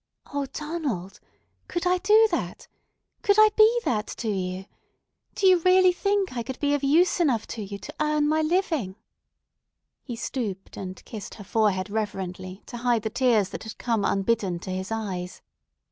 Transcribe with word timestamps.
"O 0.33 0.47
Donald, 0.47 1.19
could 1.67 1.85
I 1.85 1.99
do 1.99 2.27
that? 2.31 2.67
Could 3.21 3.37
I 3.37 3.49
be 3.55 3.81
that 3.85 4.07
to 4.07 4.29
you? 4.29 4.65
Do 5.35 5.45
you 5.45 5.59
really 5.59 5.91
think 5.93 6.35
I 6.35 6.41
could 6.41 6.59
be 6.59 6.73
of 6.73 6.83
use 6.83 7.19
enough 7.19 7.45
to 7.49 7.61
you 7.61 7.77
to 7.77 7.93
earn 7.99 8.27
my 8.27 8.41
living?" 8.41 8.95
He 10.01 10.15
stooped 10.15 10.75
and 10.75 11.05
kissed 11.05 11.35
her 11.35 11.43
forehead 11.43 11.91
reverently 11.91 12.63
to 12.65 12.77
hide 12.77 13.03
the 13.03 13.11
tears 13.11 13.49
that 13.49 13.61
had 13.61 13.77
come 13.77 14.03
unbidden 14.03 14.57
to 14.61 14.71
his 14.71 14.91
eyes. 14.91 15.43